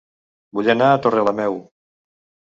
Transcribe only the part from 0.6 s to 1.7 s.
anar a Torrelameu